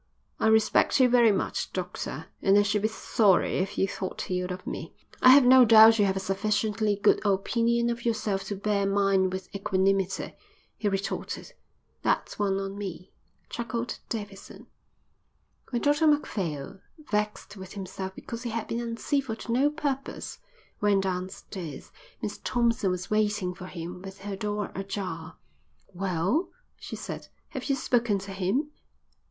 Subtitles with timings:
[0.39, 4.51] "I respect you very much, doctor, and I should be sorry if you thought ill
[4.51, 8.55] of me." "I have no doubt you have a sufficiently good opinion of yourself to
[8.55, 10.33] bear mine with equanimity,"
[10.75, 11.53] he retorted.
[12.01, 13.11] "That's one on me,"
[13.49, 14.65] chuckled Davidson.
[15.69, 16.79] When Dr Macphail,
[17.11, 20.39] vexed with himself because he had been uncivil to no purpose,
[20.81, 21.91] went downstairs,
[22.23, 25.37] Miss Thompson was waiting for him with her door ajar.
[25.93, 28.71] "Well," she said, "have you spoken to him?"